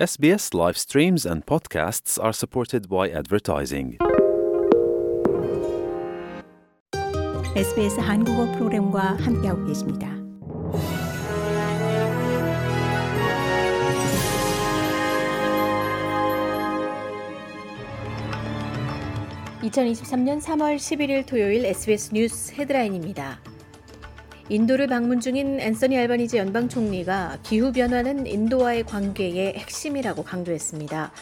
SBS 0.00 0.54
live 0.54 0.78
streams 0.78 1.26
and 1.26 1.44
podcasts 1.44 2.18
are 2.18 2.32
supported 2.32 2.88
by 2.88 3.10
advertising. 3.10 3.98
SBS 7.54 8.00
한국어 8.00 8.50
프로그램과 8.52 9.18
함께하고 9.18 9.66
계십니다. 9.66 10.08
(2023년 19.60 20.40
3월 20.40 20.76
11일) 20.76 21.26
토요일 21.26 21.66
SBS 21.66 22.14
뉴스 22.14 22.54
헤드라인입니다. 22.54 23.49
인도를 24.50 24.88
방문 24.88 25.20
중인 25.20 25.60
앤서니 25.60 25.96
알바니지 25.96 26.36
연방 26.36 26.68
총리가 26.68 27.38
기후 27.44 27.70
변화는 27.70 28.26
인도와의 28.26 28.82
관계의 28.82 29.54
핵심이라고 29.54 30.24
강조했습니다. 30.24 31.12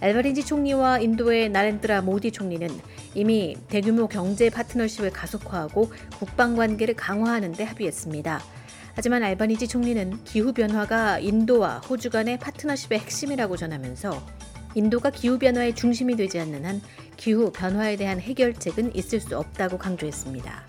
알바니지 0.00 0.46
총리와 0.46 1.00
인도의 1.00 1.50
나렌드라 1.50 2.00
모디 2.00 2.32
총리는 2.32 2.66
이미 3.14 3.58
대규모 3.68 4.08
경제 4.08 4.48
파트너십을 4.48 5.10
가속화하고 5.10 5.92
국방 6.18 6.56
관계를 6.56 6.94
강화하는 6.94 7.52
데 7.52 7.64
합의했습니다. 7.64 8.40
하지만 8.94 9.22
알바니지 9.22 9.68
총리는 9.68 10.24
기후 10.24 10.54
변화가 10.54 11.18
인도와 11.18 11.80
호주 11.80 12.08
간의 12.08 12.38
파트너십의 12.38 13.00
핵심이라고 13.00 13.58
전하면서 13.58 14.26
인도가 14.74 15.10
기후 15.10 15.38
변화의 15.38 15.74
중심이 15.74 16.16
되지 16.16 16.40
않는 16.40 16.64
한 16.64 16.80
기후 17.18 17.52
변화에 17.52 17.96
대한 17.96 18.18
해결책은 18.18 18.96
있을 18.96 19.20
수 19.20 19.36
없다고 19.36 19.76
강조했습니다. 19.76 20.67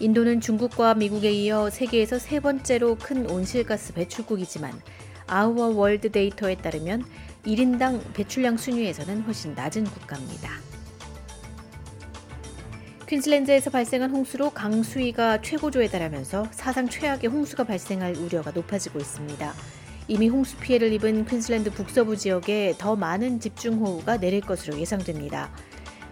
인도는 0.00 0.40
중국과 0.40 0.94
미국에 0.94 1.32
이어 1.32 1.70
세계에서 1.70 2.20
세 2.20 2.38
번째로 2.38 2.96
큰 2.96 3.28
온실가스 3.28 3.94
배출국이지만 3.94 4.72
Our 5.26 5.68
World 5.74 6.12
Data에 6.12 6.54
따르면 6.56 7.04
1인당 7.44 8.12
배출량 8.14 8.56
순위에서는 8.56 9.22
훨씬 9.22 9.54
낮은 9.54 9.84
국가입니다. 9.84 10.50
퀸즐랜드에서 13.08 13.70
발생한 13.70 14.10
홍수로 14.10 14.50
강수위가 14.50 15.40
최고조에 15.40 15.88
달하면서 15.88 16.48
사상 16.52 16.88
최악의 16.88 17.30
홍수가 17.30 17.64
발생할 17.64 18.14
우려가 18.16 18.50
높아지고 18.50 18.98
있습니다. 18.98 19.54
이미 20.08 20.28
홍수 20.28 20.56
피해를 20.58 20.92
입은 20.92 21.26
퀸즐랜드 21.26 21.70
북서부 21.70 22.16
지역에 22.16 22.74
더 22.78 22.96
많은 22.96 23.40
집중호우가 23.40 24.18
내릴 24.18 24.42
것으로 24.42 24.78
예상됩니다. 24.78 25.50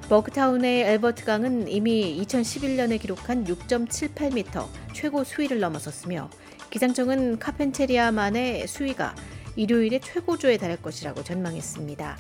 버크타운의 0.09 0.83
앨버트 0.83 1.25
강은 1.25 1.67
이미 1.67 2.17
2011년에 2.23 3.01
기록한 3.01 3.45
6.78m 3.45 4.69
최고 4.93 5.25
수위를 5.25 5.59
넘어섰으며 5.59 6.31
기상청은 6.71 7.41
카펜테리아만의 7.41 8.69
수위가 8.69 9.17
일요일에 9.57 9.99
최고조에 9.99 10.59
달할 10.59 10.81
것이라고 10.81 11.25
전망했습니다. 11.25 12.19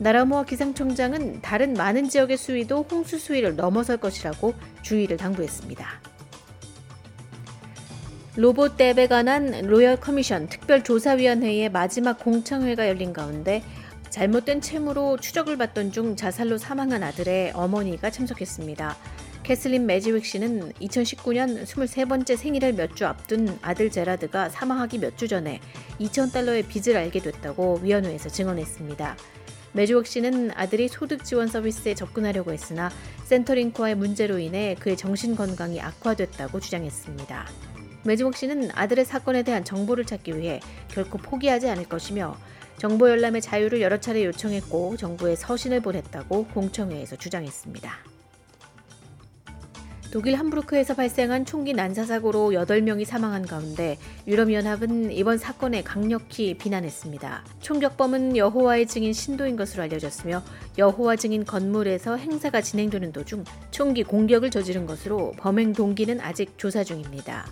나라모아 0.00 0.44
기상청장은 0.46 1.42
다른 1.42 1.74
많은 1.74 2.08
지역의 2.08 2.36
수위도 2.36 2.86
홍수 2.90 3.20
수위를 3.20 3.54
넘어설 3.54 3.98
것이라고 3.98 4.54
주의를 4.82 5.16
당부했습니다. 5.16 5.86
로봇 8.34 8.78
랩에 8.78 9.08
관한 9.08 9.62
로열 9.66 10.00
커미션 10.00 10.48
특별조사위원회의 10.48 11.68
마지막 11.68 12.18
공청회가 12.18 12.88
열린 12.88 13.12
가운데 13.12 13.62
잘못된 14.12 14.60
채무로 14.60 15.16
추적을 15.16 15.56
받던 15.56 15.90
중 15.90 16.16
자살로 16.16 16.58
사망한 16.58 17.02
아들의 17.02 17.52
어머니가 17.54 18.10
참석했습니다. 18.10 18.94
캐슬린 19.42 19.86
매지윅 19.86 20.22
씨는 20.26 20.72
2019년 20.74 21.64
23번째 21.64 22.36
생일을 22.36 22.74
몇 22.74 22.94
주 22.94 23.06
앞둔 23.06 23.58
아들 23.62 23.90
제라드가 23.90 24.50
사망하기 24.50 24.98
몇 24.98 25.16
주 25.16 25.28
전에 25.28 25.60
2,000달러의 25.98 26.68
빚을 26.68 26.94
알게 26.94 27.20
됐다고 27.20 27.80
위원회에서 27.82 28.28
증언했습니다. 28.28 29.16
매지웍 29.72 30.06
씨는 30.06 30.50
아들이 30.56 30.88
소득 30.88 31.24
지원 31.24 31.48
서비스에 31.48 31.94
접근하려고 31.94 32.52
했으나 32.52 32.90
센터링크와의 33.24 33.94
문제로 33.94 34.38
인해 34.38 34.76
그의 34.78 34.98
정신 34.98 35.34
건강이 35.34 35.80
악화됐다고 35.80 36.60
주장했습니다. 36.60 37.46
매지웍 38.04 38.36
씨는 38.36 38.72
아들의 38.74 39.06
사건에 39.06 39.42
대한 39.42 39.64
정보를 39.64 40.04
찾기 40.04 40.36
위해 40.36 40.60
결코 40.88 41.16
포기하지 41.16 41.70
않을 41.70 41.88
것이며 41.88 42.36
정보 42.78 43.08
열람의 43.08 43.40
자유를 43.40 43.80
여러 43.80 43.98
차례 43.98 44.24
요청했고 44.24 44.96
정부에 44.96 45.36
서신을 45.36 45.80
보냈다고 45.80 46.46
공청회에서 46.46 47.16
주장했습니다. 47.16 48.12
독일 50.12 50.38
함부르크에서 50.38 50.92
발생한 50.92 51.46
총기 51.46 51.72
난사 51.72 52.04
사고로 52.04 52.50
8명이 52.50 53.06
사망한 53.06 53.46
가운데 53.46 53.96
유럽연합은 54.26 55.10
이번 55.10 55.38
사건에 55.38 55.82
강력히 55.82 56.52
비난했습니다. 56.52 57.42
총격범은 57.60 58.36
여호와의 58.36 58.88
증인 58.88 59.14
신도인 59.14 59.56
것으로 59.56 59.84
알려졌으며 59.84 60.42
여호와 60.76 61.16
증인 61.16 61.46
건물에서 61.46 62.18
행사가 62.18 62.60
진행되는 62.60 63.12
도중 63.12 63.44
총기 63.70 64.02
공격을 64.02 64.50
저지른 64.50 64.84
것으로 64.84 65.32
범행 65.38 65.72
동기는 65.72 66.20
아직 66.20 66.58
조사 66.58 66.84
중입니다. 66.84 67.46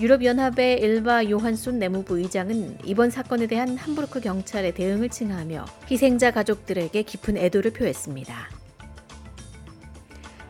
유럽연합의 0.00 0.80
일바 0.80 1.30
요한손 1.30 1.78
내무부 1.78 2.18
의장은 2.18 2.78
이번 2.84 3.10
사건에 3.10 3.46
대한 3.46 3.76
함부르크 3.76 4.20
경찰의 4.20 4.74
대응을 4.74 5.08
칭하하며 5.08 5.64
희생자 5.88 6.32
가족들에게 6.32 7.00
깊은 7.02 7.36
애도를 7.36 7.72
표했습니다. 7.72 8.50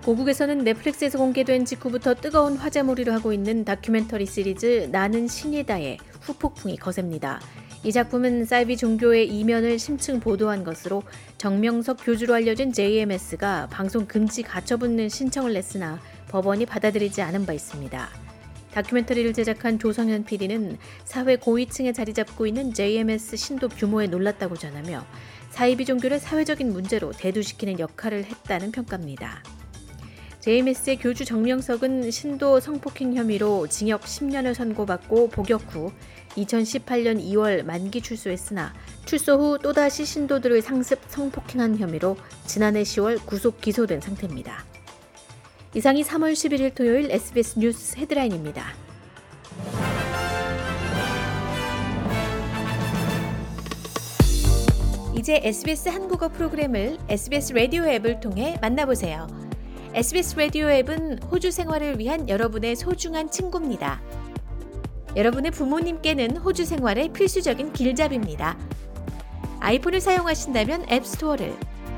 고국에서는 0.05 0.59
넷플릭스에서 0.65 1.19
공개된 1.19 1.67
직후부터 1.67 2.15
뜨거운 2.15 2.57
화제몰이를 2.57 3.13
하고 3.13 3.35
있는 3.35 3.65
다큐멘터리 3.65 4.25
시리즈 4.25 4.89
나는 4.91 5.29
신이다의 5.29 5.99
후폭풍이 6.21 6.77
거셉니다. 6.77 7.41
이 7.85 7.93
작품은 7.93 8.47
사이비 8.47 8.79
종교의 8.79 9.29
이면을 9.29 9.79
심층 9.79 10.21
보도한 10.21 10.65
것으로 10.65 11.03
정명석 11.37 11.99
교주로 12.03 12.33
알려진 12.33 12.73
JMS가 12.73 13.69
방송 13.71 14.07
금지 14.07 14.43
가처분을 14.43 15.11
신청을 15.11 15.53
냈으나 15.53 16.01
법원이 16.29 16.65
받아들이지 16.65 17.21
않은 17.21 17.45
바 17.45 17.53
있습니다. 17.53 18.09
다큐멘터리를 18.75 19.33
제작한 19.33 19.79
조성현 19.79 20.25
PD는 20.25 20.79
사회 21.05 21.37
고위층에 21.37 21.93
자리 21.93 22.13
잡고 22.13 22.45
있는 22.47 22.75
JMS 22.75 23.37
신도 23.37 23.69
규모에 23.69 24.09
놀랐다고 24.09 24.57
전하며 24.57 25.07
사이비 25.51 25.85
종교를 25.85 26.19
사회적인 26.19 26.73
문제로 26.73 27.13
대두시키는 27.13 27.79
역할을 27.79 28.25
했다는 28.25 28.73
평가입니다. 28.73 29.45
JMS의 30.41 30.99
교주 30.99 31.25
정명석은 31.25 32.11
신도 32.11 32.59
성폭행 32.59 33.15
혐의로 33.15 33.69
징역 33.69 34.03
10년을 34.03 34.55
선고받고 34.55 35.29
복역 35.29 35.73
후 35.73 35.93
2018년 36.31 37.25
2월 37.25 37.63
만기 37.63 38.01
출소했으나 38.01 38.75
출소 39.07 39.37
후 39.39 39.59
또다시 39.59 40.05
신도들을 40.05 40.61
상습 40.63 40.99
성폭행한 41.07 41.79
혐의로 41.79 42.17
지난해 42.45 42.83
10월 42.83 43.25
구속 43.25 43.61
기소된 43.61 44.01
상태입니다. 44.01 44.65
이상이 45.77 46.05
3월 46.05 46.33
11일 46.35 46.73
토요일 46.73 47.11
SBS 47.11 47.59
뉴스 47.59 47.97
헤드라인입니다. 47.99 48.65
이제 55.19 55.41
SBS 55.43 55.89
한국어 55.89 56.29
프로그램을 56.29 56.99
SBS 57.09 57.55
라디오 57.55 57.87
앱을 57.87 58.21
통해 58.21 58.57
만나보세요. 58.63 59.27
SBS 59.95 60.37
라디오 60.37 60.71
앱은 60.71 61.25
호주 61.25 61.51
생활을 61.51 61.99
위한 61.99 62.29
여러분의 62.29 62.77
소중한 62.77 63.29
친구입니다. 63.29 64.01
여러분의 65.17 65.51
부모님께는 65.51 66.37
호주 66.37 66.67
생활의 66.67 67.13
필수적인 67.13 67.73
길잡이입니다. 67.73 68.57
아이폰을 69.59 70.01
사용하신다면 70.01 70.87
앱스토어를 70.89 71.53